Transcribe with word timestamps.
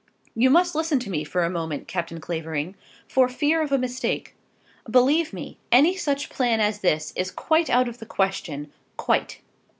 You 0.33 0.49
must 0.49 0.73
listen 0.73 0.97
to 1.01 1.11
me 1.11 1.23
for 1.23 1.43
a 1.43 1.49
moment, 1.51 1.87
Captain 1.87 2.19
Clavering 2.19 2.73
for 3.07 3.29
fear 3.29 3.61
of 3.61 3.71
a 3.71 3.77
mistake. 3.77 4.33
Believe 4.89 5.31
me, 5.31 5.59
any 5.71 5.95
such 5.95 6.27
plan 6.31 6.59
as 6.59 6.79
this 6.79 7.13
is 7.15 7.29
quite 7.29 7.69
out 7.69 7.87
of 7.87 7.99
the 7.99 8.07
question; 8.07 8.71
quite." 8.97 9.41